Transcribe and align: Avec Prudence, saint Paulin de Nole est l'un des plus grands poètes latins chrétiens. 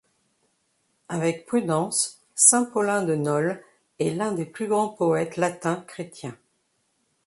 Avec 1.09 1.45
Prudence, 1.45 2.23
saint 2.33 2.65
Paulin 2.65 3.03
de 3.03 3.13
Nole 3.13 3.63
est 3.99 4.15
l'un 4.15 4.31
des 4.31 4.45
plus 4.45 4.65
grands 4.65 4.89
poètes 4.89 5.37
latins 5.37 5.85
chrétiens. 5.87 6.35